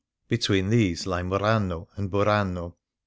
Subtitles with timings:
[0.27, 2.73] Between these lie Murano and Burano.